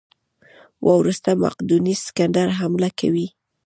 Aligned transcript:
وروسته 0.89 1.29
مقدوني 1.43 1.93
سکندر 2.05 2.47
حمله 2.59 2.89
کوي. 2.99 3.27